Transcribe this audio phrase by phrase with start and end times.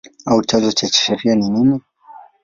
[0.31, 1.77] au chanzo cha sheria ni nini?